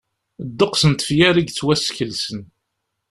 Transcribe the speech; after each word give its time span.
Ddeqs 0.47 0.81
n 0.89 0.93
tefyar 0.93 1.35
i 1.37 1.43
yettwaskelsen. 1.43 2.41